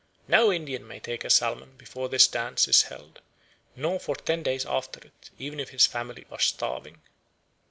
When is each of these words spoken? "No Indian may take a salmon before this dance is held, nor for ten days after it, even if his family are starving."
"No 0.27 0.51
Indian 0.51 0.87
may 0.87 0.99
take 0.99 1.23
a 1.23 1.29
salmon 1.29 1.75
before 1.77 2.09
this 2.09 2.25
dance 2.27 2.67
is 2.67 2.81
held, 2.81 3.21
nor 3.75 3.99
for 3.99 4.15
ten 4.15 4.41
days 4.41 4.65
after 4.65 4.99
it, 5.05 5.29
even 5.37 5.59
if 5.59 5.69
his 5.69 5.85
family 5.85 6.25
are 6.31 6.39
starving." 6.39 7.03